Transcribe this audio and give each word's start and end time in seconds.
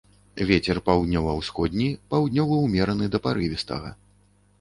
Вецер 0.51 0.77
паўднёва-ўсходні, 0.87 1.89
паўднёвы 2.13 2.57
ўмераны 2.63 3.11
да 3.17 3.21
парывістага. 3.27 3.93